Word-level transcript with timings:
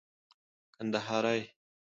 کندهارى 0.75 1.39